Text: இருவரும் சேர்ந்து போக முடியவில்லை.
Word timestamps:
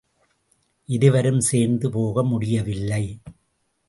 இருவரும் 0.85 1.39
சேர்ந்து 1.39 1.91
போக 1.91 2.23
முடியவில்லை. 2.23 3.19